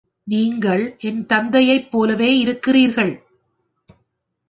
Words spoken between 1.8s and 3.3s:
போலவே இருக்கிறீர்கள்.